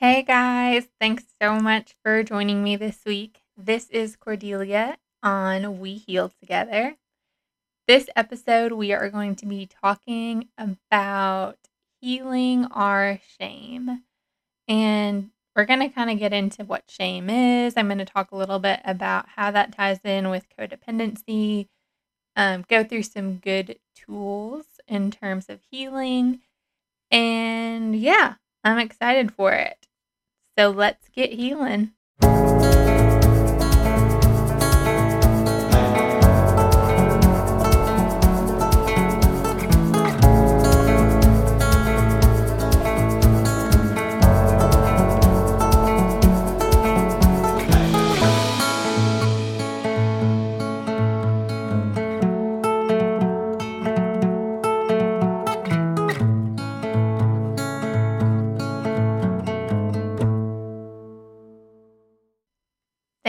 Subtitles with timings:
[0.00, 3.40] Hey guys, thanks so much for joining me this week.
[3.56, 6.94] This is Cordelia on We Heal Together.
[7.88, 11.58] This episode, we are going to be talking about
[12.00, 14.04] healing our shame.
[14.68, 17.76] And we're going to kind of get into what shame is.
[17.76, 21.66] I'm going to talk a little bit about how that ties in with codependency,
[22.36, 26.38] um, go through some good tools in terms of healing.
[27.10, 29.87] And yeah, I'm excited for it.
[30.58, 31.92] So let's get healing.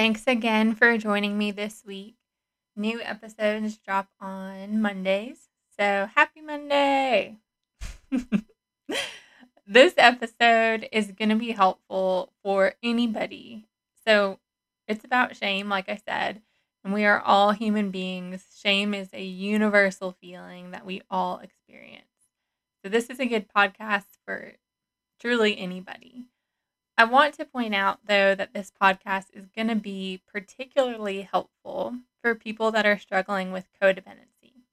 [0.09, 2.15] Thanks again for joining me this week.
[2.75, 5.49] New episodes drop on Mondays.
[5.79, 7.37] So happy Monday!
[9.67, 13.67] this episode is going to be helpful for anybody.
[14.03, 14.39] So
[14.87, 16.41] it's about shame, like I said,
[16.83, 18.43] and we are all human beings.
[18.59, 22.07] Shame is a universal feeling that we all experience.
[22.83, 24.53] So this is a good podcast for
[25.21, 26.25] truly anybody.
[26.99, 31.95] I want to point out, though, that this podcast is going to be particularly helpful
[32.21, 34.65] for people that are struggling with codependency.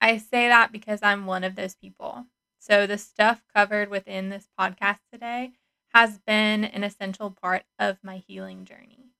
[0.00, 2.26] I say that because I'm one of those people.
[2.58, 5.52] So, the stuff covered within this podcast today
[5.94, 9.12] has been an essential part of my healing journey.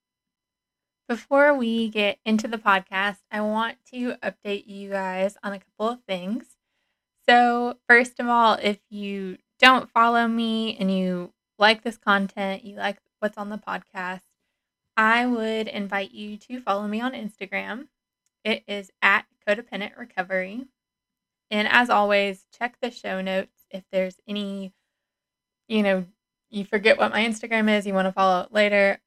[1.07, 5.91] Before we get into the podcast, I want to update you guys on a couple
[5.91, 6.57] of things.
[7.29, 12.77] So, first of all, if you don't follow me and you like this content, you
[12.77, 14.23] like what's on the podcast,
[14.97, 17.89] I would invite you to follow me on Instagram.
[18.45, 20.67] It is at Codependent Recovery.
[21.51, 24.73] And as always, check the show notes if there's any,
[25.69, 26.05] you know,
[26.51, 29.01] you forget what my Instagram is, you want to follow it later.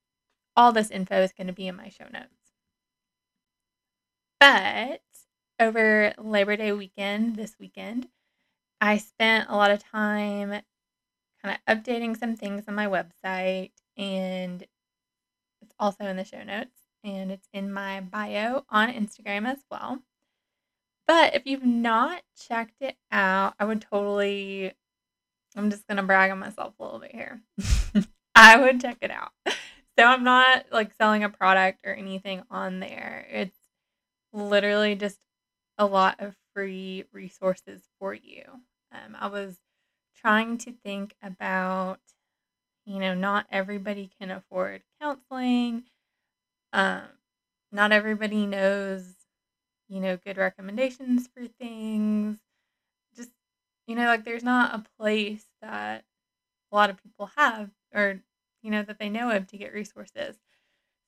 [0.56, 2.28] All this info is going to be in my show notes.
[4.40, 5.02] But
[5.60, 8.08] over Labor Day weekend, this weekend,
[8.80, 10.62] I spent a lot of time
[11.44, 14.64] kind of updating some things on my website, and
[15.62, 20.00] it's also in the show notes, and it's in my bio on Instagram as well.
[21.08, 24.72] But if you've not checked it out, I would totally,
[25.56, 27.42] I'm just going to brag on myself a little bit here.
[28.36, 29.32] I would check it out.
[30.00, 33.28] So I'm not like selling a product or anything on there.
[33.30, 33.58] It's
[34.32, 35.20] literally just
[35.78, 38.44] a lot of free resources for you.
[38.92, 39.58] Um, I was
[40.22, 42.00] trying to think about,
[42.86, 45.84] you know, not everybody can afford counseling.
[46.74, 47.02] Um,
[47.72, 49.14] not everybody knows,
[49.90, 52.40] you know, good recommendations for things.
[53.16, 53.32] Just,
[53.88, 56.04] you know, like there's not a place that
[56.72, 58.22] a lot of people have or,
[58.62, 60.38] you know, that they know of to get resources.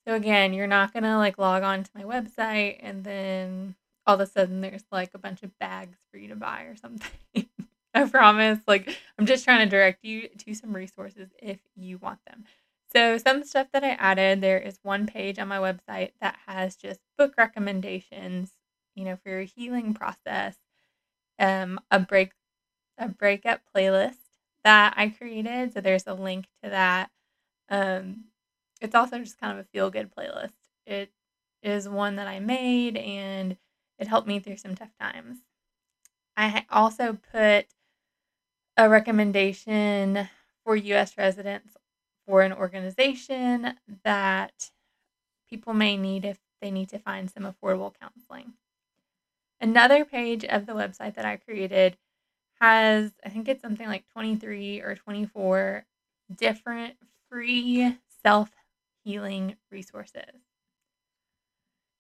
[0.07, 3.75] So again, you're not going to like log on to my website and then
[4.06, 6.75] all of a sudden there's like a bunch of bags for you to buy or
[6.75, 7.47] something.
[7.95, 8.59] I promise.
[8.67, 12.45] Like, I'm just trying to direct you to some resources if you want them.
[12.91, 16.75] So, some stuff that I added there is one page on my website that has
[16.75, 18.51] just book recommendations,
[18.95, 20.55] you know, for your healing process,
[21.39, 22.31] um, a break,
[22.97, 24.17] a breakup playlist
[24.63, 25.73] that I created.
[25.73, 27.11] So, there's a link to that.
[27.69, 28.25] Um,
[28.81, 30.53] it's also just kind of a feel good playlist.
[30.85, 31.11] It
[31.63, 33.57] is one that I made and
[33.99, 35.39] it helped me through some tough times.
[36.37, 37.67] I also put
[38.78, 40.29] a recommendation
[40.63, 41.75] for US residents
[42.28, 44.72] for an organization that
[45.50, 48.53] people may need if they need to find some affordable counseling.
[49.61, 51.97] Another page of the website that I created
[52.59, 55.85] has, I think it's something like 23 or 24
[56.35, 56.96] different
[57.29, 58.52] free self
[59.03, 60.41] healing resources.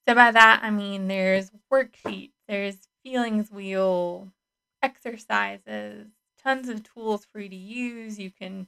[0.07, 4.31] So, by that, I mean there's worksheets, there's feelings wheel,
[4.81, 6.07] exercises,
[6.43, 8.19] tons of tools for you to use.
[8.19, 8.67] You can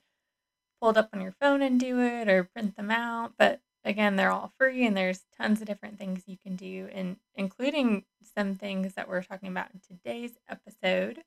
[0.80, 3.34] pull it up on your phone and do it or print them out.
[3.38, 7.18] But again, they're all free and there's tons of different things you can do, and
[7.36, 8.06] including
[8.36, 11.24] some things that we're talking about in today's episode.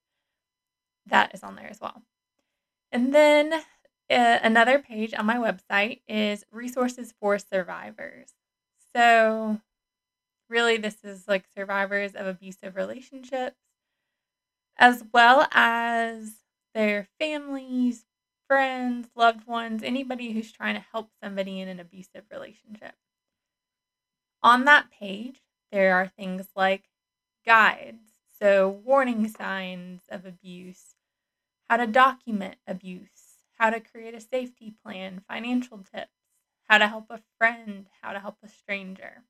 [1.06, 2.02] That is on there as well.
[2.92, 3.52] And then
[4.10, 8.34] uh, another page on my website is resources for survivors.
[8.94, 9.60] So,
[10.48, 13.56] really, this is like survivors of abusive relationships
[14.78, 16.36] as well as
[16.74, 18.04] their families,
[18.46, 22.94] friends, loved ones, anybody who's trying to help somebody in an abusive relationship.
[24.42, 26.88] On that page, there are things like
[27.44, 30.94] guides, so warning signs of abuse,
[31.68, 36.12] how to document abuse, how to create a safety plan, financial tips,
[36.68, 39.24] how to help a friend, how to help a stranger.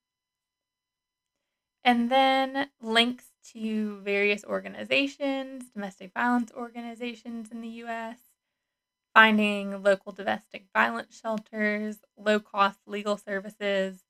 [1.84, 8.18] And then links to various organizations, domestic violence organizations in the US,
[9.14, 14.04] finding local domestic violence shelters, low cost legal services.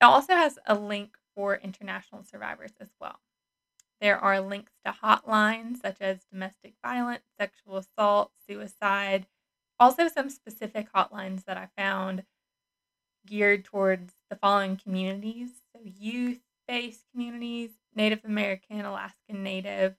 [0.00, 3.20] It also has a link for international survivors as well.
[4.00, 9.26] There are links to hotlines such as domestic violence, sexual assault, suicide,
[9.78, 12.24] also some specific hotlines that I found
[13.26, 19.94] geared towards the following communities so youth based communities, Native American, Alaskan Native,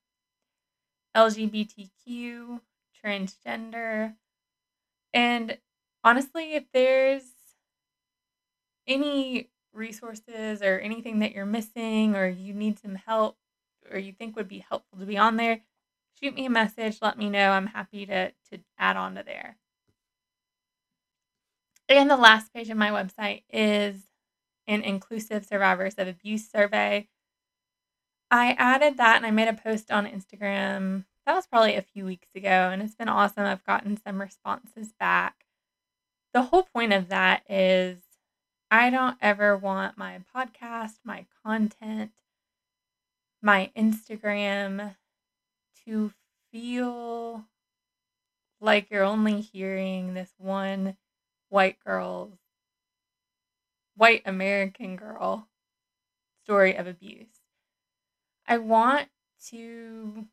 [1.15, 2.59] LGBTQ,
[3.03, 4.15] transgender.
[5.13, 5.57] And
[6.03, 7.23] honestly, if there's
[8.87, 13.37] any resources or anything that you're missing or you need some help
[13.91, 15.61] or you think would be helpful to be on there,
[16.21, 17.51] shoot me a message, let me know.
[17.51, 19.57] I'm happy to to add on to there.
[21.89, 24.01] And the last page of my website is
[24.67, 27.09] an inclusive survivors of abuse survey.
[28.33, 31.05] I added that and I made a post on Instagram.
[31.27, 33.45] That was probably a few weeks ago, and it's been awesome.
[33.45, 35.45] I've gotten some responses back.
[36.33, 37.99] The whole point of that is
[38.71, 42.09] I don't ever want my podcast, my content,
[43.39, 44.95] my Instagram
[45.85, 46.11] to
[46.51, 47.45] feel
[48.59, 50.97] like you're only hearing this one
[51.49, 52.39] white girl's
[53.95, 55.49] white American girl
[56.43, 57.42] story of abuse.
[58.47, 59.09] I want
[59.49, 60.27] to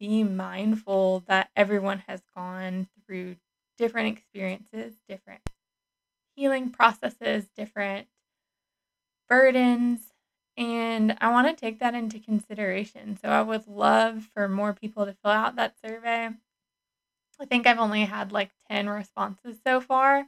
[0.00, 3.36] be mindful that everyone has gone through
[3.78, 5.42] different experiences, different
[6.36, 8.08] healing processes, different
[9.28, 10.12] burdens,
[10.56, 13.18] and I want to take that into consideration.
[13.22, 16.30] So I would love for more people to fill out that survey.
[17.40, 20.26] I think I've only had like 10 responses so far,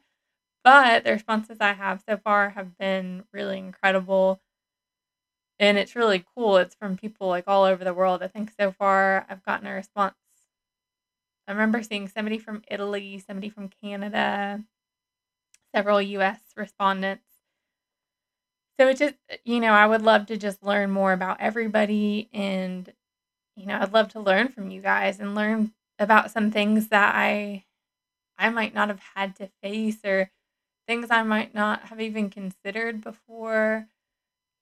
[0.65, 4.41] but the responses I have so far have been really incredible.
[5.61, 6.57] And it's really cool.
[6.57, 8.23] It's from people like all over the world.
[8.23, 10.15] I think so far I've gotten a response.
[11.49, 14.63] I remember seeing somebody from Italy, somebody from Canada,
[15.75, 17.25] several US respondents.
[18.79, 19.15] So it just,
[19.45, 22.93] you know, I would love to just learn more about everybody and,
[23.57, 27.15] you know, I'd love to learn from you guys and learn about some things that
[27.15, 27.65] I
[28.39, 30.31] I might not have had to face or
[30.89, 33.89] things I might not have even considered before.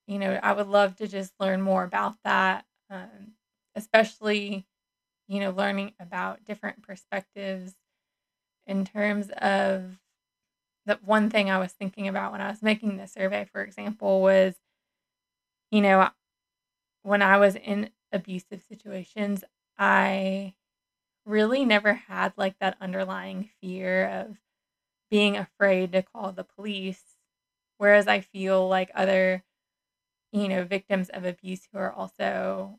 [0.06, 3.35] You know, I would love to just learn more about that, um,
[3.75, 4.67] especially,
[5.29, 7.75] you know, learning about different perspectives
[8.67, 9.99] in terms of
[10.87, 14.23] the one thing I was thinking about when I was making the survey, for example,
[14.23, 14.56] was,
[15.70, 16.08] you know,
[17.03, 19.44] when I was in abusive situations,
[19.79, 20.55] I
[21.26, 24.38] really never had like that underlying fear of
[25.11, 27.03] being afraid to call the police.
[27.79, 29.44] Whereas I feel like other,
[30.32, 32.78] you know, victims of abuse who are also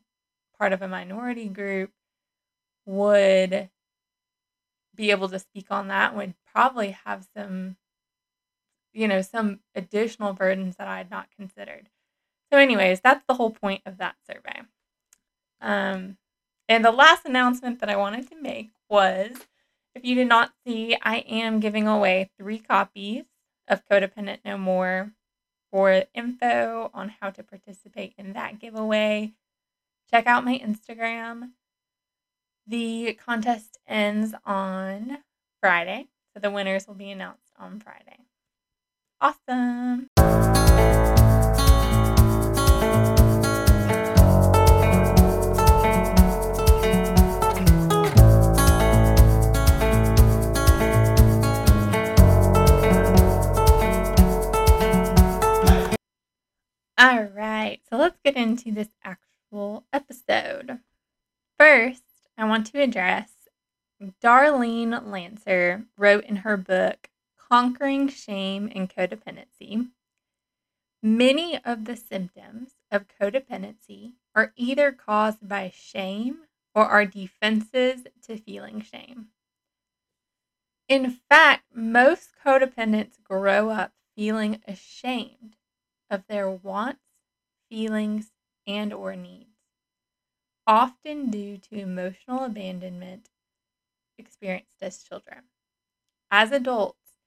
[0.58, 1.92] part of a minority group
[2.86, 3.70] would
[4.94, 7.76] be able to speak on that would probably have some
[8.92, 11.88] you know, some additional burdens that I had not considered.
[12.50, 14.62] So, anyways, that's the whole point of that survey.
[15.60, 16.16] Um,
[16.68, 19.30] and the last announcement that I wanted to make was
[19.94, 23.24] if you did not see, I am giving away three copies
[23.66, 25.12] of Codependent No More.
[25.70, 29.34] For info on how to participate in that giveaway,
[30.10, 31.52] check out my Instagram.
[32.66, 35.18] The contest ends on
[35.60, 38.18] Friday, so the winners will be announced on Friday.
[39.20, 40.07] Awesome.
[57.00, 60.80] All right, so let's get into this actual episode.
[61.56, 62.02] First,
[62.36, 63.30] I want to address
[64.20, 69.90] Darlene Lancer wrote in her book conquering shame and codependency,
[71.00, 78.38] many of the symptoms of codependency are either caused by shame or are defenses to
[78.38, 79.28] feeling shame.
[80.88, 85.54] In fact, most codependents grow up feeling ashamed
[86.10, 87.02] of their wants,
[87.70, 88.32] feelings,
[88.66, 89.56] and or needs,
[90.66, 93.30] often due to emotional abandonment
[94.18, 95.44] experienced as children.
[96.30, 97.18] as adults,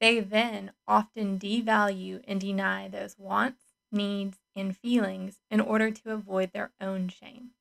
[0.00, 6.52] they then often devalue and deny those wants, needs, and feelings in order to avoid
[6.52, 7.52] their own shame.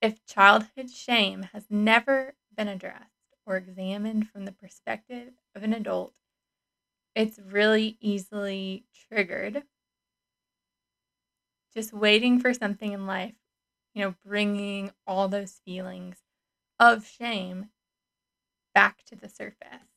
[0.00, 6.14] If childhood shame has never been addressed or examined from the perspective of an adult,
[7.18, 9.64] it's really easily triggered.
[11.74, 13.34] Just waiting for something in life,
[13.92, 16.18] you know, bringing all those feelings
[16.78, 17.70] of shame
[18.72, 19.88] back to the surface.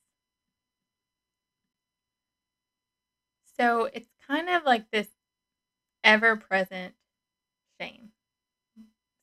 [3.56, 5.10] So it's kind of like this
[6.04, 6.96] ever present
[7.80, 8.14] shame.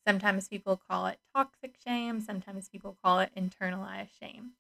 [0.07, 4.52] Sometimes people call it toxic shame, sometimes people call it internalized shame.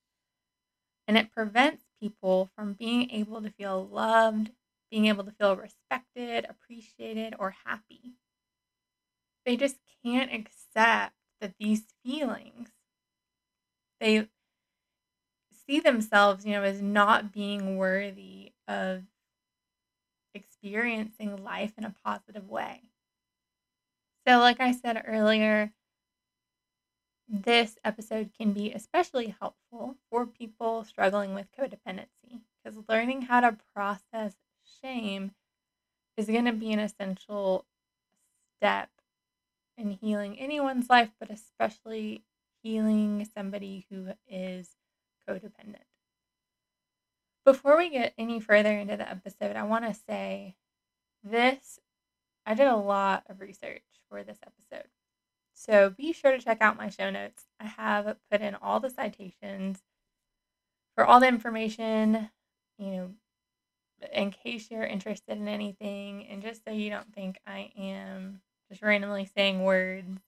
[1.06, 4.50] And it prevents people from being able to feel loved,
[4.90, 8.14] being able to feel respected, appreciated, or happy.
[9.44, 12.70] They just can't accept that these feelings,
[14.00, 14.28] they
[15.66, 19.04] see themselves, you know, as not being worthy of
[20.34, 22.82] experiencing life in a positive way.
[24.26, 25.72] So, like I said earlier,
[27.28, 33.56] this episode can be especially helpful for people struggling with codependency because learning how to
[33.74, 34.34] process
[34.82, 35.32] shame
[36.16, 37.66] is going to be an essential
[38.56, 38.88] step
[39.76, 42.24] in healing anyone's life, but especially
[42.62, 44.70] healing somebody who is
[45.28, 45.84] codependent.
[47.44, 50.56] Before we get any further into the episode, I want to say
[51.22, 51.78] this
[52.44, 54.88] I did a lot of research for this episode.
[55.58, 57.46] So be sure to check out my show notes.
[57.58, 59.82] I have put in all the citations
[60.94, 62.30] for all the information,
[62.78, 63.10] you know,
[64.12, 68.82] in case you're interested in anything, and just so you don't think I am just
[68.82, 70.20] randomly saying words.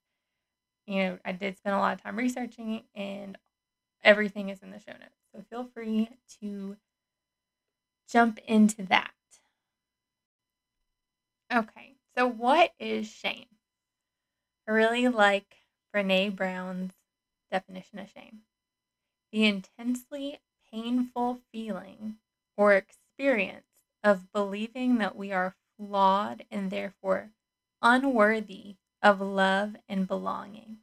[0.87, 3.38] You know, I did spend a lot of time researching, and
[4.02, 5.14] everything is in the show notes.
[5.32, 6.08] So feel free
[6.40, 6.76] to
[8.10, 9.12] jump into that.
[11.54, 13.46] Okay, so what is shame?
[14.69, 15.57] I really like
[15.95, 16.93] Brene Brown's
[17.50, 18.43] definition of shame
[19.33, 20.40] the intensely
[20.71, 22.17] painful feeling
[22.57, 23.67] or experience
[24.02, 27.31] of believing that we are flawed and therefore
[27.83, 30.79] unworthy of love and belonging.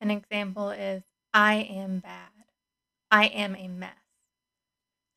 [0.00, 1.02] An example is
[1.32, 2.30] I am bad.
[3.10, 3.94] I am a mess.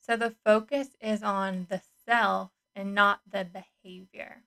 [0.01, 4.43] So the focus is on the self and not the behavior.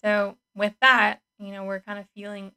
[0.00, 2.52] So with that, you know, we're kind of feeling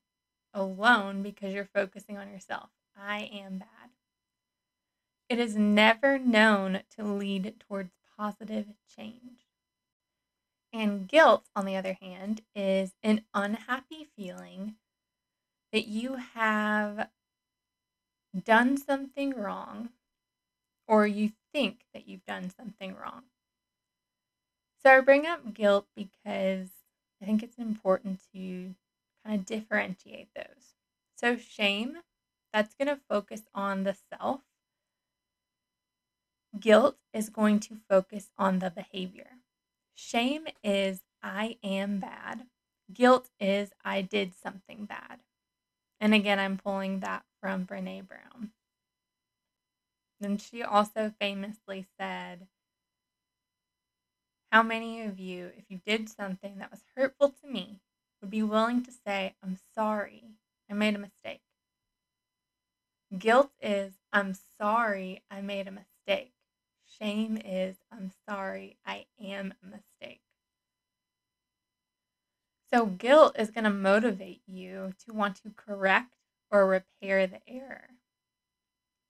[0.53, 2.69] alone because you're focusing on yourself.
[2.97, 3.91] I am bad.
[5.29, 9.47] It is never known to lead towards positive change.
[10.73, 14.75] And guilt, on the other hand, is an unhappy feeling
[15.71, 17.09] that you have
[18.43, 19.89] done something wrong
[20.87, 23.23] or you think that you've done something wrong.
[24.83, 26.69] So I bring up guilt because
[27.21, 28.75] I think it's important to
[29.25, 30.73] kind of differentiate those.
[31.15, 31.97] So, shame,
[32.51, 34.41] that's going to focus on the self.
[36.59, 39.37] Guilt is going to focus on the behavior.
[39.95, 42.47] Shame is I am bad.
[42.91, 45.19] Guilt is I did something bad.
[45.99, 48.51] And again, I'm pulling that from Brene Brown.
[50.19, 52.47] And she also famously said,
[54.51, 57.79] How many of you, if you did something that was hurtful to me,
[58.19, 60.25] would be willing to say, I'm sorry,
[60.69, 61.41] I made a mistake?
[63.17, 66.33] Guilt is, I'm sorry, I made a mistake.
[66.99, 70.21] Shame is, I'm sorry, I am a mistake.
[72.73, 76.15] So, guilt is going to motivate you to want to correct
[76.49, 77.89] or repair the error.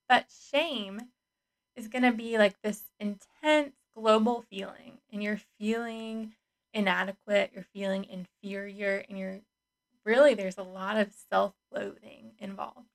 [0.07, 1.01] But shame
[1.75, 6.33] is going to be like this intense global feeling, and you're feeling
[6.73, 9.41] inadequate, you're feeling inferior, and you're
[10.05, 12.87] really, there's a lot of self loathing involved.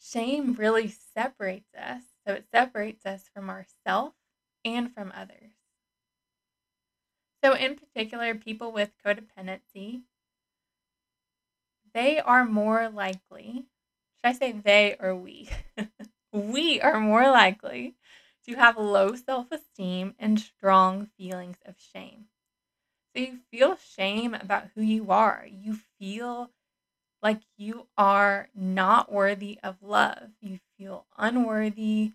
[0.00, 2.02] Shame really separates us.
[2.26, 4.14] So it separates us from ourself
[4.64, 5.52] and from others.
[7.42, 10.02] So, in particular, people with codependency,
[11.94, 13.64] they are more likely
[14.22, 15.48] should I say they or we?
[16.32, 17.94] we are more likely
[18.46, 22.26] to have low self esteem and strong feelings of shame.
[23.14, 25.46] So you feel shame about who you are.
[25.50, 26.50] You feel
[27.22, 30.30] like you are not worthy of love.
[30.40, 32.12] You feel unworthy.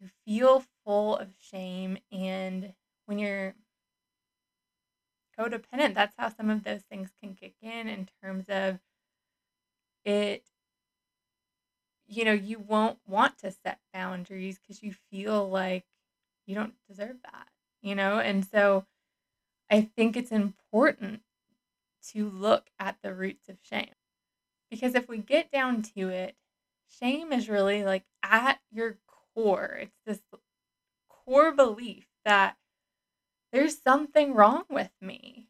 [0.00, 1.98] You feel full of shame.
[2.10, 2.74] And
[3.06, 3.54] when you're
[5.38, 8.78] codependent, that's how some of those things can kick in in terms of
[10.04, 10.44] it
[12.12, 15.84] you know, you won't want to set boundaries because you feel like
[16.46, 17.48] you don't deserve that,
[17.80, 18.18] you know?
[18.18, 18.84] And so
[19.70, 21.22] I think it's important
[22.10, 23.94] to look at the roots of shame.
[24.70, 26.36] Because if we get down to it,
[27.00, 28.98] shame is really like at your
[29.34, 29.78] core.
[29.82, 30.20] It's this
[31.08, 32.56] core belief that
[33.52, 35.48] there's something wrong with me.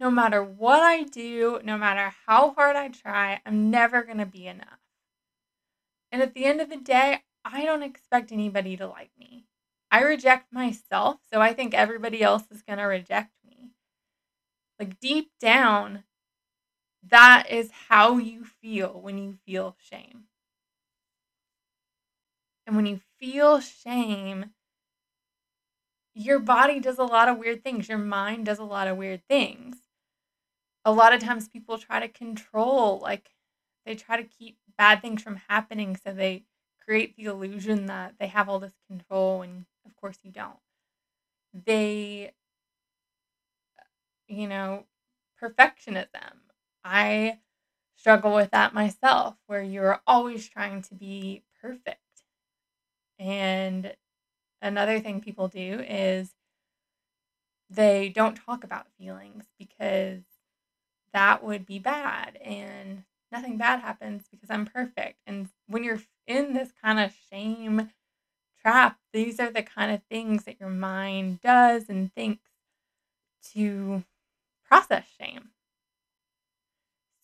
[0.00, 4.26] No matter what I do, no matter how hard I try, I'm never going to
[4.26, 4.78] be enough.
[6.10, 9.44] And at the end of the day, I don't expect anybody to like me.
[9.90, 13.70] I reject myself, so I think everybody else is going to reject me.
[14.78, 16.04] Like deep down,
[17.06, 20.24] that is how you feel when you feel shame.
[22.66, 24.50] And when you feel shame,
[26.14, 27.88] your body does a lot of weird things.
[27.88, 29.76] Your mind does a lot of weird things.
[30.84, 33.30] A lot of times people try to control, like
[33.88, 35.96] they try to keep bad things from happening.
[35.96, 36.44] So they
[36.84, 40.58] create the illusion that they have all this control, and of course you don't.
[41.54, 42.32] They,
[44.28, 44.84] you know,
[45.42, 46.32] perfectionism.
[46.84, 47.38] I
[47.96, 52.00] struggle with that myself, where you're always trying to be perfect.
[53.18, 53.94] And
[54.62, 56.32] another thing people do is
[57.70, 60.22] they don't talk about feelings because
[61.12, 65.20] that would be bad and nothing bad happens because I'm perfect.
[65.26, 67.90] And when you're in this kind of shame
[68.60, 72.50] trap, these are the kind of things that your mind does and thinks
[73.54, 74.04] to
[74.66, 75.50] process shame.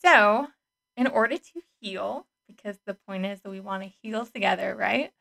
[0.04, 0.48] So,
[0.96, 5.12] in order to heal, because the point is that we want to heal together, right?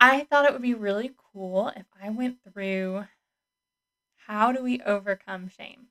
[0.00, 3.04] I thought it would be really cool if I went through
[4.26, 5.88] how do we overcome shame.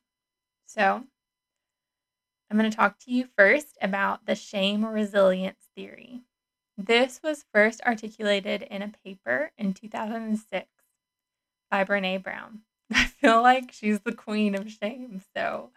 [0.66, 1.04] So,
[2.50, 6.22] I'm going to talk to you first about the shame resilience theory.
[6.78, 10.68] This was first articulated in a paper in 2006
[11.70, 12.60] by Brene Brown.
[12.92, 15.70] I feel like she's the queen of shame, so,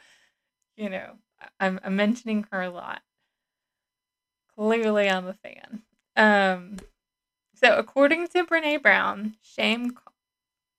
[0.77, 1.13] you know,
[1.59, 3.01] I'm, I'm mentioning her a lot.
[4.55, 5.83] Clearly, I'm a fan.
[6.15, 6.77] Um,
[7.55, 9.97] so, according to Brene Brown, shame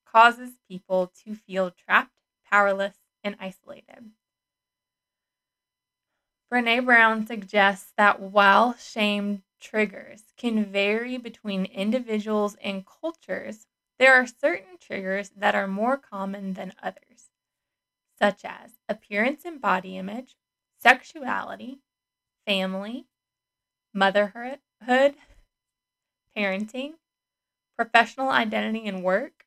[0.04, 2.12] causes people to feel trapped,
[2.50, 4.10] powerless, and isolated.
[6.50, 13.68] Brene Brown suggests that while shame triggers can vary between individuals and cultures,
[14.00, 17.30] there are certain triggers that are more common than others,
[18.18, 20.36] such as appearance and body image,
[20.82, 21.78] sexuality,
[22.46, 23.06] family,
[23.94, 24.58] motherhood,
[26.36, 26.94] parenting,
[27.76, 29.46] professional identity and work,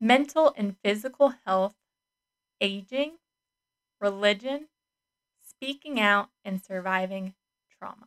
[0.00, 1.76] mental and physical health,
[2.60, 3.18] aging,
[4.00, 4.66] religion,
[5.64, 7.34] speaking out, and surviving
[7.78, 8.06] trauma.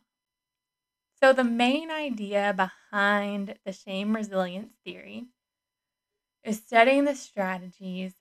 [1.20, 5.26] So, the main idea behind the shame resilience theory
[6.44, 8.14] is studying the strategies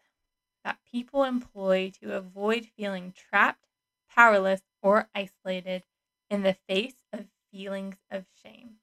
[0.63, 3.67] that people employ to avoid feeling trapped,
[4.09, 5.83] powerless, or isolated
[6.31, 8.77] in the face of feelings of shame.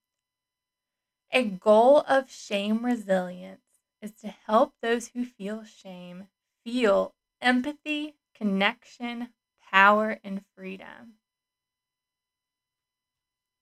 [1.32, 6.28] A goal of shame resilience is to help those who feel shame
[6.64, 9.30] feel empathy, connection,
[9.74, 11.14] power, and freedom.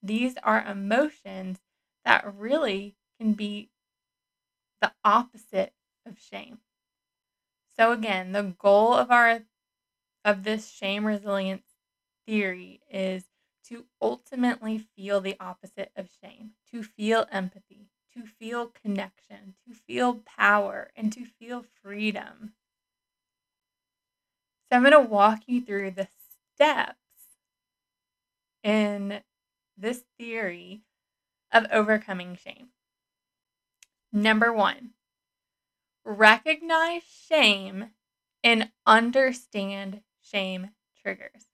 [0.02, 1.58] These are emotions
[2.04, 3.70] that really can be
[4.82, 5.72] the opposite
[6.04, 6.58] of shame.
[7.78, 9.40] So again, the goal of our
[10.24, 11.64] of this shame resilience
[12.26, 13.24] theory is
[13.68, 20.20] to ultimately feel the opposite of shame, to feel empathy, to feel connection, to feel
[20.26, 22.52] power, and to feel freedom.
[24.72, 26.08] So, I'm going to walk you through the
[26.54, 26.96] steps
[28.62, 29.20] in
[29.76, 30.80] this theory
[31.52, 32.68] of overcoming shame.
[34.14, 34.92] Number one,
[36.06, 37.90] recognize shame
[38.42, 40.70] and understand shame
[41.02, 41.44] triggers.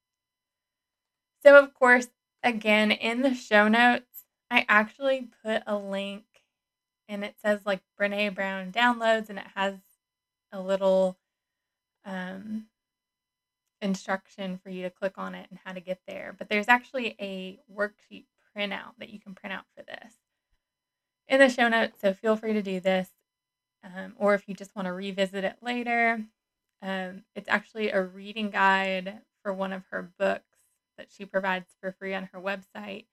[1.43, 2.07] So, of course,
[2.45, 6.23] again, in the show notes, I actually put a link
[7.09, 9.75] and it says like Brene Brown downloads and it has
[10.53, 11.19] a little
[12.05, 12.67] um,
[13.81, 16.35] instruction for you to click on it and how to get there.
[16.37, 18.25] But there's actually a worksheet
[18.57, 20.15] printout that you can print out for this
[21.29, 22.01] in the show notes.
[22.01, 23.11] So feel free to do this.
[23.85, 26.25] Um, or if you just want to revisit it later,
[26.83, 30.45] um, it's actually a reading guide for one of her books
[30.97, 33.07] that she provides for free on her website.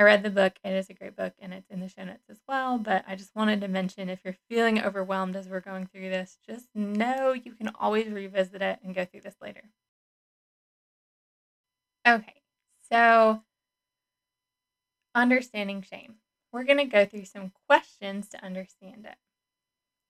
[0.00, 0.54] I read the book.
[0.64, 2.78] It is a great book and it's in the show notes as well.
[2.78, 6.38] But I just wanted to mention if you're feeling overwhelmed as we're going through this,
[6.48, 9.60] just know you can always revisit it and go through this later.
[12.08, 12.40] Okay,
[12.90, 13.42] so
[15.14, 16.14] understanding shame.
[16.50, 19.16] We're going to go through some questions to understand it.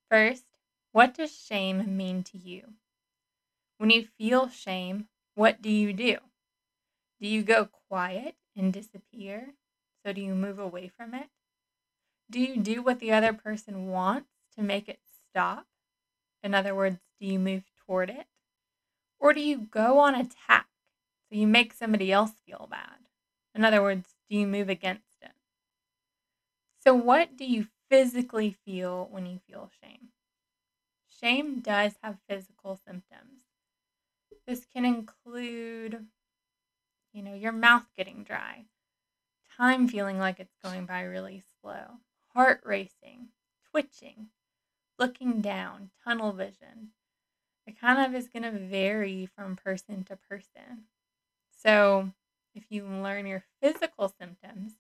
[0.09, 0.45] First,
[0.93, 2.75] what does shame mean to you?
[3.79, 6.19] When you feel shame, what do you do?
[7.21, 9.55] Do you go quiet and disappear?
[10.05, 11.29] So, do you move away from it?
[12.31, 15.67] Do you do what the other person wants to make it stop?
[16.43, 18.27] In other words, do you move toward it?
[19.19, 20.69] Or do you go on attack
[21.29, 23.07] so you make somebody else feel bad?
[23.55, 25.33] In other words, do you move against it?
[26.83, 30.09] So, what do you physically feel when you feel shame?
[31.21, 33.43] Shame does have physical symptoms.
[34.47, 36.07] This can include,
[37.13, 38.65] you know, your mouth getting dry,
[39.61, 41.99] time feeling like it's going by really slow,
[42.35, 43.29] heart racing,
[43.71, 44.29] twitching,
[44.99, 46.93] looking down, tunnel vision.
[47.67, 50.87] It kind of is going to vary from person to person.
[51.63, 52.11] So,
[52.55, 54.73] if you learn your physical symptoms,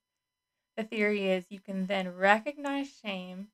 [0.78, 3.48] the theory is you can then recognize shame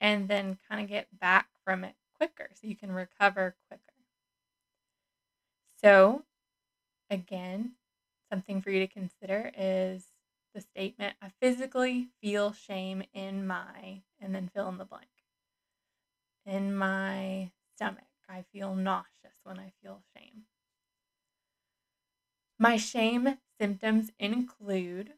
[0.00, 3.82] and then kind of get back from it quicker so you can recover quicker.
[5.80, 6.24] So,
[7.08, 7.72] again,
[8.28, 10.06] something for you to consider is
[10.54, 15.06] the statement I physically feel shame in my, and then fill in the blank.
[16.44, 20.44] In my stomach, I feel nauseous when I feel shame.
[22.58, 25.14] My shame symptoms include,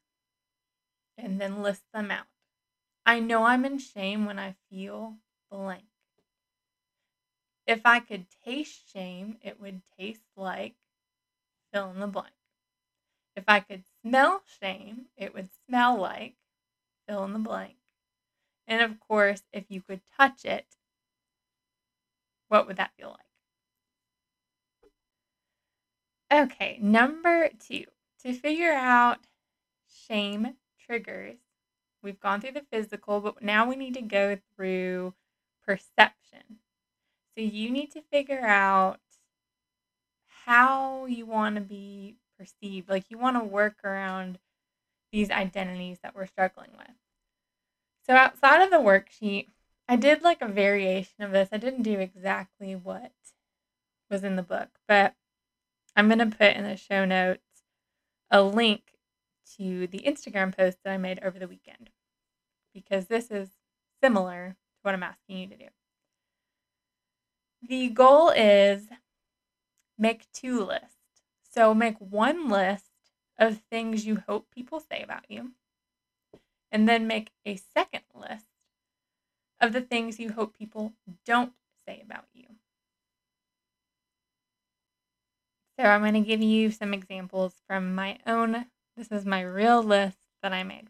[1.16, 2.26] and then list them out.
[3.04, 5.16] I know I'm in shame when I feel
[5.50, 5.84] blank.
[7.66, 10.74] If I could taste shame, it would taste like
[11.72, 12.34] fill in the blank.
[13.34, 16.36] If I could smell shame, it would smell like
[17.08, 17.76] fill in the blank.
[18.66, 20.66] And of course, if you could touch it,
[22.48, 23.16] what would that feel
[26.30, 26.42] like?
[26.44, 27.84] Okay, number two,
[28.22, 29.18] to figure out
[30.08, 31.36] shame triggers,
[32.02, 35.14] we've gone through the physical, but now we need to go through
[35.66, 36.58] perception.
[37.34, 39.00] So you need to figure out
[40.44, 42.88] how you want to be perceived.
[42.88, 44.38] Like you want to work around
[45.12, 46.96] these identities that we're struggling with.
[48.06, 49.46] So outside of the worksheet,
[49.88, 51.48] I did like a variation of this.
[51.52, 53.12] I didn't do exactly what
[54.10, 55.14] was in the book, but
[55.94, 57.40] I'm going to put in the show notes
[58.30, 58.82] a link
[59.58, 61.90] to the Instagram post that I made over the weekend
[62.72, 63.50] because this is
[64.02, 65.66] similar to what I'm asking you to do.
[67.68, 68.88] The goal is
[69.98, 71.01] make two lists.
[71.54, 72.86] So make one list
[73.38, 75.52] of things you hope people say about you,
[76.70, 78.46] and then make a second list
[79.60, 80.92] of the things you hope people
[81.26, 81.52] don't
[81.86, 82.46] say about you.
[85.78, 88.66] So I'm going to give you some examples from my own.
[88.96, 90.88] This is my real list that I made.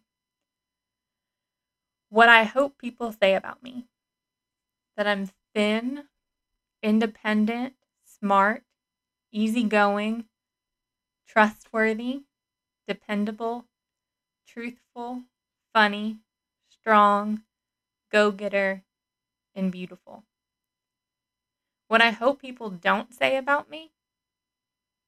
[2.08, 3.86] What I hope people say about me
[4.96, 6.04] that I'm thin,
[6.82, 8.64] independent, smart,
[9.32, 10.26] easygoing,
[11.32, 12.24] trustworthy,
[12.88, 13.66] dependable,
[14.46, 15.24] truthful,
[15.74, 16.18] funny,
[16.70, 17.44] strong,
[18.10, 18.84] go getter,
[19.54, 20.24] and beautiful.
[21.86, 23.92] What I hope people don't say about me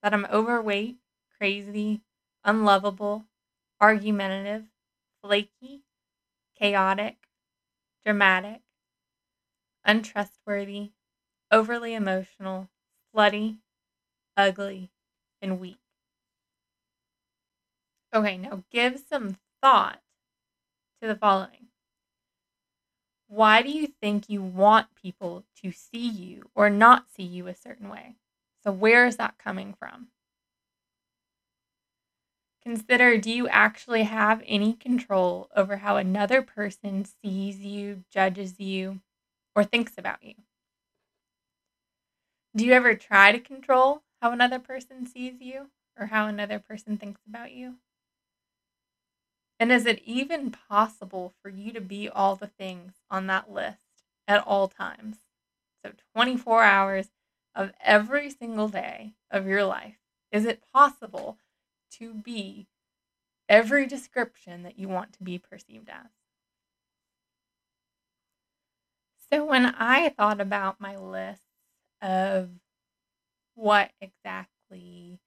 [0.03, 0.99] that I'm overweight,
[1.37, 2.03] crazy,
[2.45, 3.25] unlovable,
[3.81, 4.69] argumentative,
[5.23, 5.83] flaky,
[6.57, 7.29] chaotic,
[8.05, 8.63] dramatic,
[9.85, 10.91] untrustworthy,
[11.51, 12.69] overly emotional,
[13.15, 13.59] slutty,
[14.37, 14.91] ugly,
[15.43, 15.84] and weak.
[18.14, 20.00] Okay, now give some thought
[21.00, 21.68] to the following.
[23.29, 27.55] Why do you think you want people to see you or not see you a
[27.55, 28.16] certain way?
[28.62, 30.09] So, where is that coming from?
[32.62, 39.03] Consider do you actually have any control over how another person sees you, judges you,
[39.55, 40.35] or thinks about you?
[42.57, 46.96] Do you ever try to control how another person sees you or how another person
[46.96, 47.79] thinks about you?
[49.59, 53.79] And is it even possible for you to be all the things on that list
[54.27, 55.19] at all times?
[55.85, 57.09] So, 24 hours
[57.55, 59.99] of every single day of your life,
[60.33, 61.38] is it possible
[61.93, 62.67] to be
[63.49, 66.11] every description that you want to be perceived as?
[69.31, 71.43] So, when I thought about my list
[72.03, 72.51] of
[73.55, 75.21] what exactly,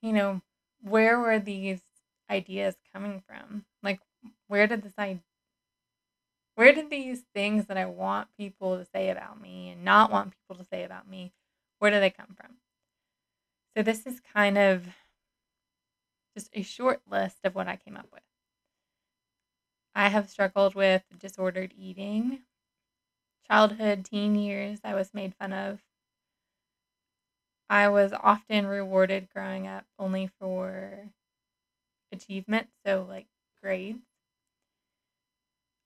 [0.00, 0.40] you know,
[0.80, 1.80] where were these
[2.30, 3.64] ideas coming from?
[3.82, 4.00] Like,
[4.48, 5.20] where did this I
[6.54, 10.32] where did these things that I want people to say about me and not want
[10.32, 11.32] people to say about me,
[11.78, 12.56] where do they come from?
[13.76, 14.86] So this is kind of
[16.36, 18.22] just a short list of what I came up with.
[19.94, 22.40] I have struggled with disordered eating.
[23.46, 25.80] Childhood, teen years, I was made fun of.
[27.68, 31.10] I was often rewarded growing up only for
[32.14, 33.26] achievement, so like
[33.62, 34.04] grades.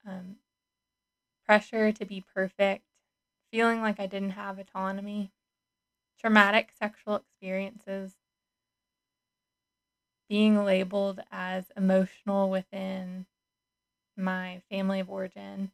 [0.06, 0.38] Um,
[1.44, 2.84] pressure to be perfect,
[3.50, 5.32] feeling like I didn't have autonomy,
[6.20, 8.16] traumatic sexual experiences,
[10.28, 13.26] being labeled as emotional within
[14.16, 15.72] my family of origin,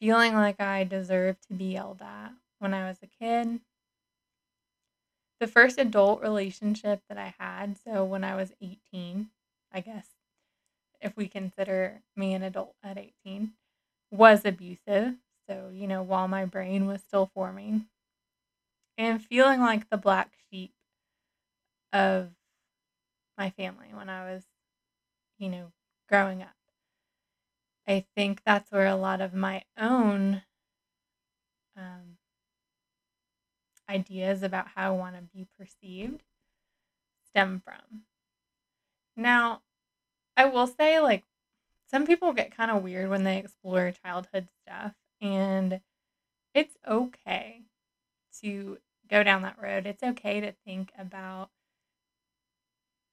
[0.00, 3.60] feeling like I deserved to be yelled at when I was a kid.
[5.40, 9.30] The first adult relationship that I had, so when I was 18,
[9.72, 10.06] I guess,
[11.00, 13.54] if we consider me an adult at 18,
[14.10, 15.16] was abusive.
[15.48, 17.86] So, you know, while my brain was still forming,
[18.98, 20.74] and feeling like the black sheep
[21.92, 22.30] of
[23.38, 24.44] my family when I was,
[25.38, 25.72] you know,
[26.08, 26.54] growing up.
[27.88, 30.42] I think that's where a lot of my own
[31.76, 32.18] um,
[33.90, 36.22] ideas about how I want to be perceived
[37.28, 38.02] stem from.
[39.16, 39.62] Now,
[40.36, 41.24] I will say, like,
[41.90, 45.80] some people get kind of weird when they explore childhood stuff, and
[46.54, 47.62] it's okay
[48.40, 49.86] to go down that road.
[49.86, 51.50] It's okay to think about,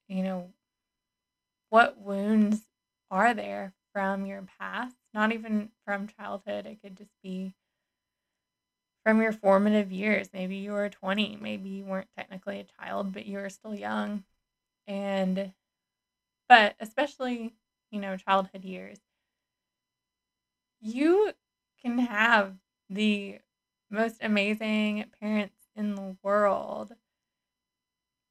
[0.07, 0.49] you know,
[1.69, 2.61] what wounds
[3.11, 6.65] are there from your past, not even from childhood.
[6.65, 7.53] It could just be
[9.07, 10.27] from your formative years.
[10.33, 14.25] Maybe you were 20, maybe you weren't technically a child, but you were still young.
[14.85, 15.53] And,
[16.49, 17.53] but especially,
[17.89, 18.97] you know, childhood years,
[20.81, 21.31] you
[21.81, 22.55] can have
[22.89, 23.39] the
[23.89, 26.93] most amazing parents in the world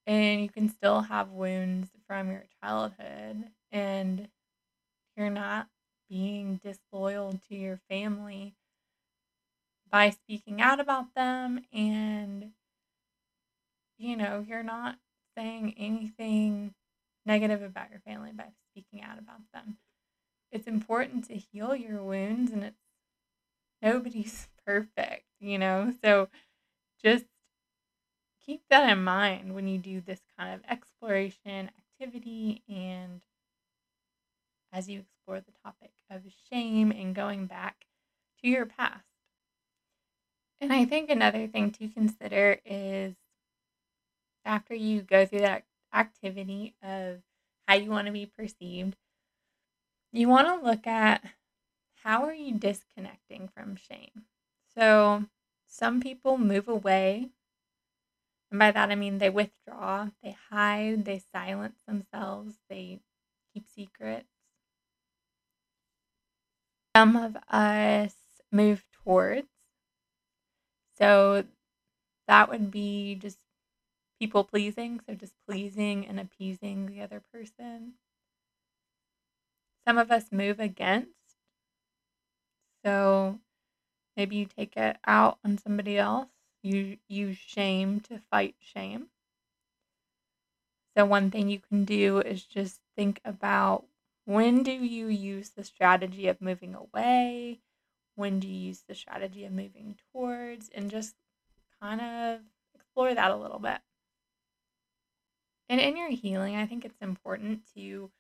[0.06, 4.28] and you can still have wounds from your childhood and
[5.16, 5.68] you're not
[6.10, 8.54] being disloyal to your family
[9.90, 12.50] by speaking out about them and
[13.98, 14.98] you know you're not
[15.36, 16.74] saying anything
[17.24, 19.78] negative about your family by speaking out about them
[20.50, 22.76] it's important to heal your wounds and it's
[23.82, 26.28] nobody's perfect you know so
[27.02, 27.26] just
[28.44, 33.20] keep that in mind when you do this kind of exploration activity and
[34.72, 37.86] as you explore the topic of shame and going back
[38.42, 39.15] to your past.
[40.60, 43.14] And I think another thing to consider is
[44.44, 47.20] after you go through that activity of
[47.68, 48.96] how you want to be perceived,
[50.12, 51.24] you want to look at
[52.04, 54.24] how are you disconnecting from shame.
[54.74, 55.24] So
[55.66, 57.30] some people move away
[58.50, 63.00] and by that I mean they withdraw, they hide, they silence themselves, they
[63.52, 64.28] keep secrets.
[66.96, 68.14] Some of us
[68.50, 69.48] move towards.
[70.98, 71.44] So
[72.28, 73.38] that would be just
[74.20, 77.94] people pleasing, so just pleasing and appeasing the other person.
[79.86, 81.38] Some of us move against.
[82.84, 83.40] So
[84.16, 86.30] maybe you take it out on somebody else.
[86.62, 89.10] You use shame to fight shame.
[90.96, 93.86] So, one thing you can do is just think about
[94.24, 97.60] when do you use the strategy of moving away?
[98.16, 100.68] When do you use the strategy of moving towards?
[100.70, 101.14] And just
[101.80, 102.40] kind of
[102.74, 103.78] explore that a little bit.
[105.68, 108.10] And in your healing, I think it's important to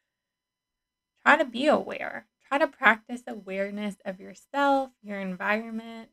[1.24, 2.26] try to be aware.
[2.48, 6.10] Try to practice awareness of yourself, your environment,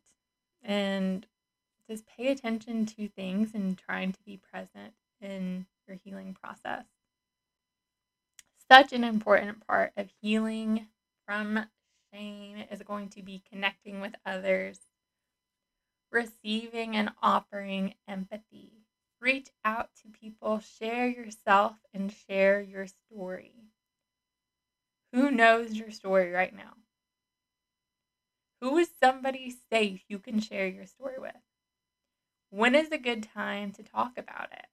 [0.64, 1.28] and
[1.90, 6.86] just pay attention to things and trying to be present in your healing process.
[8.72, 10.88] Such an important part of healing
[11.28, 11.66] from
[12.14, 14.80] is going to be connecting with others,
[16.12, 18.84] receiving and offering empathy.
[19.20, 23.54] Reach out to people, share yourself, and share your story.
[25.14, 26.74] Who knows your story right now?
[28.62, 31.36] Who is somebody safe you can share your story with?
[32.50, 34.66] When is a good time to talk about it?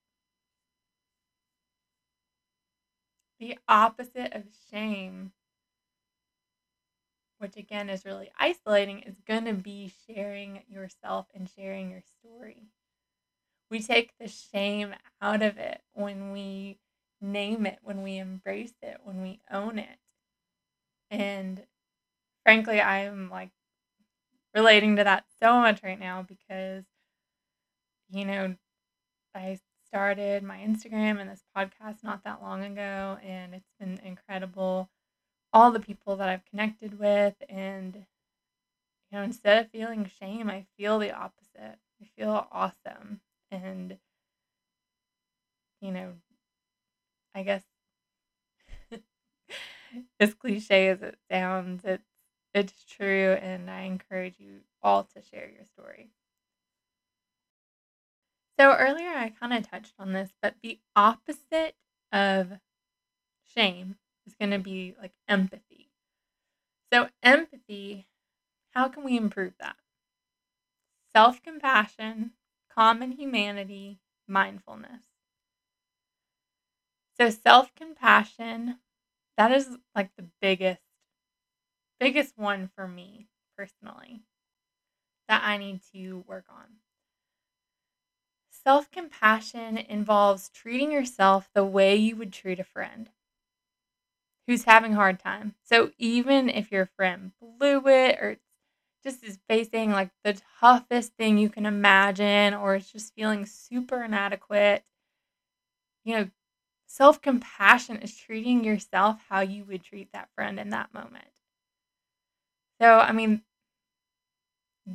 [3.38, 5.32] The opposite of shame,
[7.40, 12.64] which again is really isolating, is going to be sharing yourself and sharing your story.
[13.70, 16.78] We take the shame out of it when we
[17.20, 19.98] name it, when we embrace it, when we own it.
[21.10, 21.64] And
[22.44, 23.50] frankly, I'm like
[24.54, 26.84] relating to that so much right now because
[28.10, 28.54] you know,
[29.34, 34.90] I started my Instagram and this podcast not that long ago, and it's been incredible.
[35.52, 37.94] All the people that I've connected with, and
[39.10, 41.78] you know, instead of feeling shame, I feel the opposite.
[42.00, 43.20] I feel awesome.
[43.50, 43.98] And,
[45.80, 46.12] you know,
[47.34, 47.64] I guess
[50.20, 52.04] as cliche as it sounds, it's
[52.52, 56.10] it's true and I encourage you all to share your story.
[58.58, 61.74] So earlier I kind of touched on this, but the opposite
[62.12, 62.60] of
[63.44, 63.96] shame
[64.30, 65.90] is going to be like empathy.
[66.92, 68.06] So empathy,
[68.70, 69.76] how can we improve that?
[71.14, 72.32] Self-compassion,
[72.72, 75.02] common humanity, mindfulness.
[77.18, 78.78] So self-compassion,
[79.36, 80.80] that is like the biggest
[81.98, 84.22] biggest one for me personally
[85.28, 86.64] that I need to work on.
[88.50, 93.10] Self compassion involves treating yourself the way you would treat a friend
[94.50, 95.54] who's having a hard time.
[95.62, 98.36] So even if your friend blew it or
[99.04, 104.02] just is facing like the toughest thing you can imagine or is just feeling super
[104.02, 104.84] inadequate,
[106.04, 106.30] you know,
[106.86, 111.26] self compassion is treating yourself how you would treat that friend in that moment.
[112.80, 113.42] So, I mean,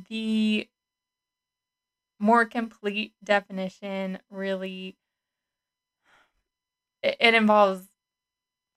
[0.08, 0.68] the
[2.18, 4.96] more complete definition really
[7.02, 7.86] it, it involves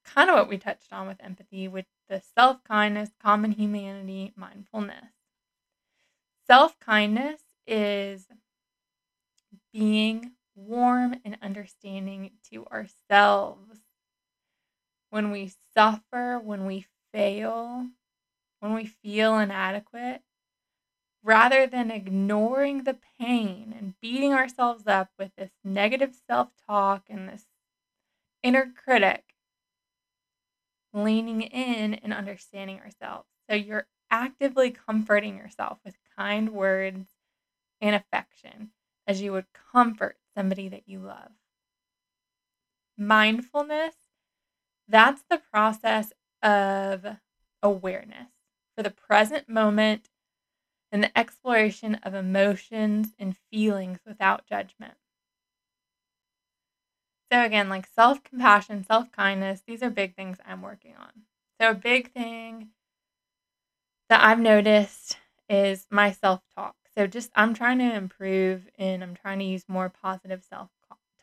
[0.03, 5.11] kind of what we touched on with empathy with the self-kindness common humanity mindfulness.
[6.47, 8.27] Self-kindness is
[9.71, 13.79] being warm and understanding to ourselves.
[15.11, 17.87] When we suffer when we fail
[18.59, 20.21] when we feel inadequate
[21.23, 27.29] rather than ignoring the pain and beating ourselves up with this negative self talk and
[27.29, 27.45] this
[28.43, 29.23] inner critic,
[30.93, 33.27] leaning in and understanding ourselves.
[33.49, 37.09] So you're actively comforting yourself with kind words
[37.81, 38.71] and affection
[39.07, 41.31] as you would comfort somebody that you love.
[42.97, 43.95] Mindfulness,
[44.87, 46.11] that's the process
[46.43, 47.05] of
[47.61, 48.29] awareness
[48.75, 50.09] for the present moment
[50.91, 54.95] and the exploration of emotions and feelings without judgment.
[57.31, 61.11] So, again, like self compassion, self kindness, these are big things I'm working on.
[61.61, 62.69] So, a big thing
[64.09, 65.17] that I've noticed
[65.49, 66.75] is my self talk.
[66.95, 70.69] So, just I'm trying to improve and I'm trying to use more positive self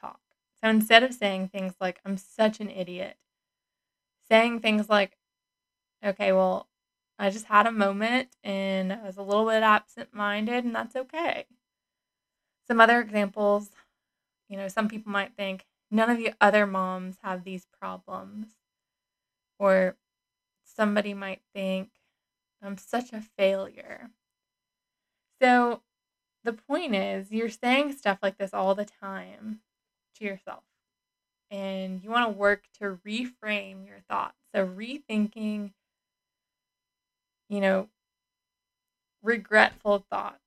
[0.00, 0.20] talk.
[0.62, 3.16] So, instead of saying things like, I'm such an idiot,
[4.28, 5.16] saying things like,
[6.04, 6.68] okay, well,
[7.18, 10.96] I just had a moment and I was a little bit absent minded, and that's
[10.96, 11.46] okay.
[12.68, 13.70] Some other examples
[14.48, 15.66] you know, some people might think
[15.96, 18.48] none of the other moms have these problems.
[19.58, 19.96] Or
[20.64, 21.90] somebody might think
[22.62, 24.10] I'm such a failure.
[25.40, 25.82] So
[26.44, 29.60] the point is, you're saying stuff like this all the time
[30.16, 30.62] to yourself.
[31.50, 34.36] And you want to work to reframe your thoughts.
[34.54, 35.72] So rethinking
[37.48, 37.88] you know,
[39.22, 40.40] regretful thoughts,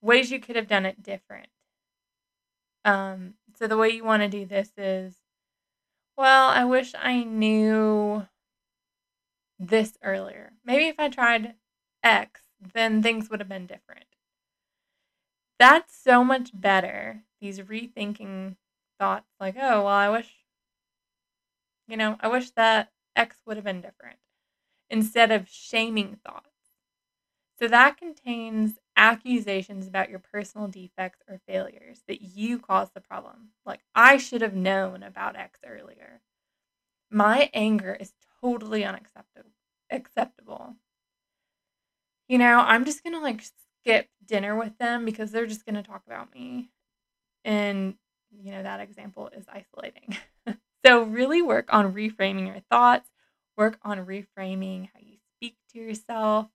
[0.00, 1.48] ways you could have done it different.
[2.84, 5.16] Um, so the way you want to do this is,
[6.16, 8.26] well, I wish I knew
[9.58, 10.52] this earlier.
[10.64, 11.54] Maybe if I tried
[12.04, 12.42] X,
[12.72, 14.04] then things would have been different.
[15.58, 17.24] That's so much better.
[17.40, 18.54] These rethinking
[19.00, 20.32] thoughts, like, oh, well, I wish,
[21.88, 24.18] you know, I wish that X would have been different
[24.88, 26.46] instead of shaming thoughts.
[27.58, 33.50] So that contains accusations about your personal defects or failures that you caused the problem.
[33.64, 36.20] Like, I should have known about X earlier.
[37.10, 39.50] My anger is totally unacceptable.
[39.90, 40.76] Acceptable.
[42.28, 43.42] You know, I'm just gonna like
[43.82, 46.70] skip dinner with them because they're just gonna talk about me.
[47.44, 47.96] And,
[48.32, 50.16] you know, that example is isolating.
[50.86, 53.10] so, really work on reframing your thoughts,
[53.56, 56.48] work on reframing how you speak to yourself.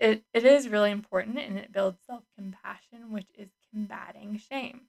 [0.00, 4.82] It, it is really important and it builds self compassion, which is combating shame.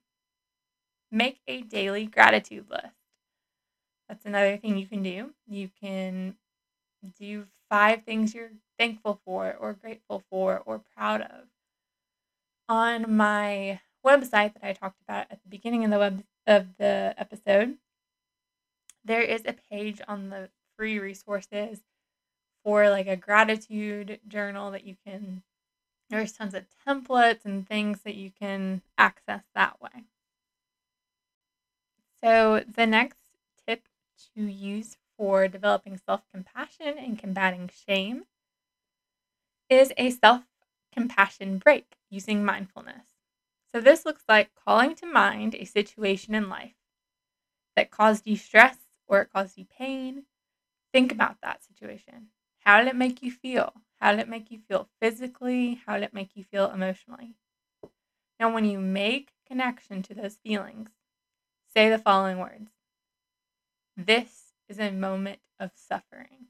[1.10, 2.96] Make a daily gratitude list.
[4.08, 5.34] That's another thing you can do.
[5.46, 6.36] You can
[7.18, 11.46] do five things you're thankful for, or grateful for, or proud of.
[12.68, 17.14] On my website that I talked about at the beginning of the web of the
[17.18, 17.76] episode,
[19.04, 21.80] there is a page on the free resources
[22.64, 25.42] for like a gratitude journal that you can
[26.10, 30.04] there's tons of templates and things that you can access that way
[32.24, 33.18] So, the next
[33.66, 33.88] tip
[34.34, 38.24] to use for developing self compassion and combating shame
[39.68, 40.44] is a self
[40.92, 43.08] compassion break using mindfulness.
[43.72, 46.74] So, this looks like calling to mind a situation in life
[47.76, 50.24] that caused you stress or it caused you pain.
[50.92, 52.28] Think about that situation.
[52.64, 53.72] How did it make you feel?
[54.00, 55.80] How did it make you feel physically?
[55.86, 57.34] How did it make you feel emotionally?
[58.38, 60.90] Now, when you make connection to those feelings,
[61.74, 62.70] say the following words
[63.96, 66.46] This is a moment of suffering.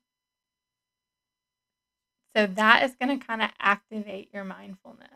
[2.35, 5.09] So, that is going to kind of activate your mindfulness.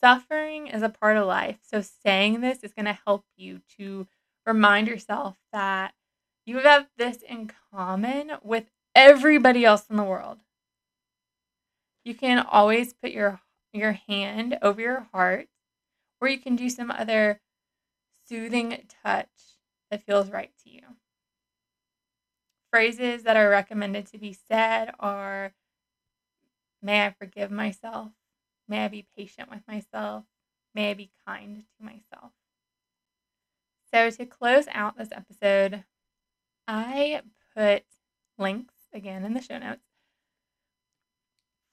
[0.00, 1.58] Suffering is a part of life.
[1.62, 4.08] So, saying this is going to help you to
[4.44, 5.94] remind yourself that
[6.44, 8.64] you have this in common with
[8.96, 10.38] everybody else in the world.
[12.02, 13.40] You can always put your
[13.72, 15.48] your hand over your heart
[16.18, 17.40] or you can do some other
[18.26, 19.28] soothing touch
[19.90, 20.80] that feels right to you.
[22.70, 25.52] Phrases that are recommended to be said are
[26.82, 28.12] May I forgive myself?
[28.68, 30.24] May I be patient with myself?
[30.74, 32.32] May I be kind to myself?
[33.92, 35.84] So, to close out this episode,
[36.68, 37.22] I
[37.56, 37.84] put
[38.38, 39.84] links again in the show notes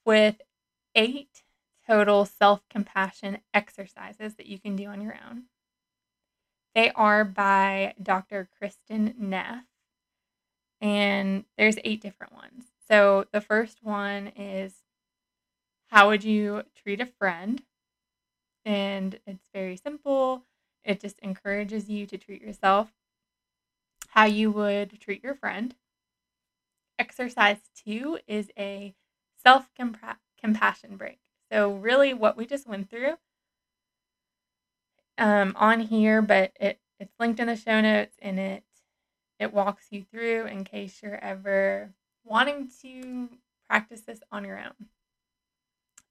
[0.04, 0.40] with
[0.94, 1.42] eight
[1.86, 5.44] total self compassion exercises that you can do on your own.
[6.74, 8.48] They are by Dr.
[8.60, 9.64] Kristin Neff,
[10.80, 12.66] and there's eight different ones.
[12.88, 14.74] So the first one is
[15.88, 17.62] how would you treat a friend?
[18.64, 20.44] And it's very simple.
[20.84, 22.92] It just encourages you to treat yourself
[24.08, 25.74] how you would treat your friend.
[26.98, 28.94] Exercise two is a
[29.42, 31.18] self compassion break.
[31.50, 33.14] So, really, what we just went through
[35.18, 38.64] um, on here, but it, it's linked in the show notes and it
[39.38, 41.92] it walks you through in case you're ever
[42.24, 43.28] wanting to
[43.68, 44.88] practice this on your own.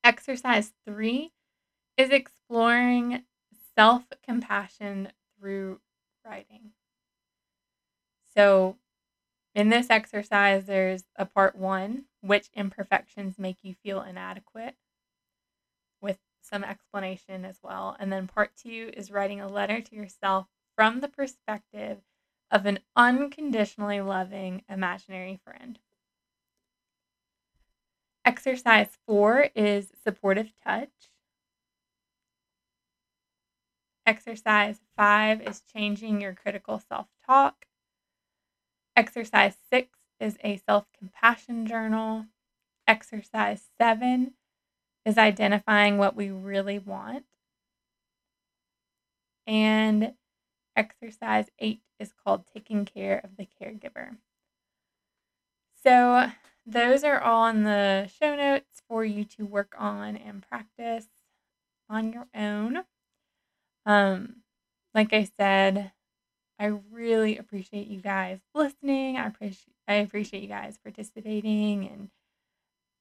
[0.03, 1.31] Exercise three
[1.97, 3.23] is exploring
[3.75, 5.09] self compassion
[5.39, 5.79] through
[6.25, 6.71] writing.
[8.35, 8.77] So,
[9.55, 14.75] in this exercise, there's a part one, which imperfections make you feel inadequate,
[16.01, 17.95] with some explanation as well.
[17.99, 21.99] And then part two is writing a letter to yourself from the perspective
[22.51, 25.79] of an unconditionally loving imaginary friend.
[28.25, 30.89] Exercise four is supportive touch.
[34.05, 37.65] Exercise five is changing your critical self talk.
[38.95, 42.25] Exercise six is a self compassion journal.
[42.87, 44.33] Exercise seven
[45.05, 47.25] is identifying what we really want.
[49.47, 50.13] And
[50.75, 54.17] exercise eight is called taking care of the caregiver.
[55.83, 56.31] So,
[56.65, 61.07] those are all in the show notes for you to work on and practice
[61.89, 62.83] on your own.
[63.85, 64.37] Um,
[64.93, 65.91] like I said,
[66.63, 69.17] I really appreciate you guys listening.
[69.17, 72.09] I appreciate I appreciate you guys participating and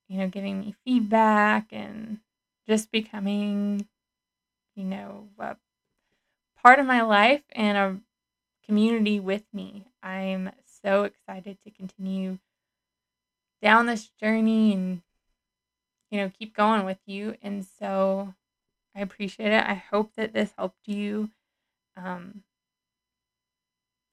[0.08, 2.18] you know giving me feedback and
[2.66, 3.86] just becoming
[4.74, 5.56] you know a
[6.60, 8.00] part of my life and a
[8.66, 9.86] community with me.
[10.02, 10.50] I'm
[10.82, 12.38] so excited to continue
[13.62, 15.02] down this journey and
[16.10, 18.34] you know keep going with you and so
[18.92, 19.64] I appreciate it.
[19.64, 21.30] I hope that this helped you
[21.96, 22.42] um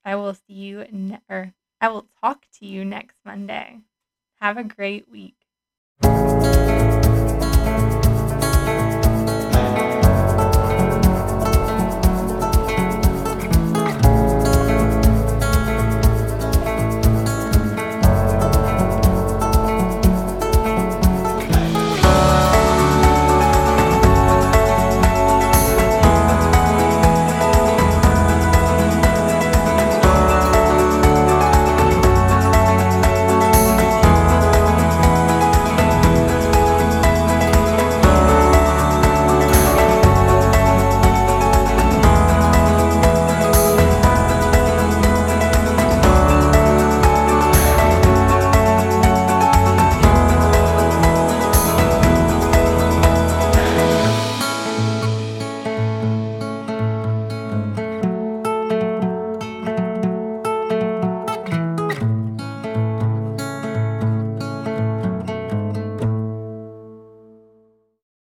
[0.05, 3.79] I will see you, ne- or I will talk to you next Monday.
[4.39, 5.35] Have a great week.